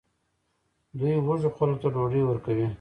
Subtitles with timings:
[0.97, 2.67] دوی وږو خلکو ته ډوډۍ ورکوي.